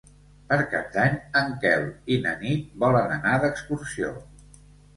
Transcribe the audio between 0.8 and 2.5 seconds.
d'Any en Quel i na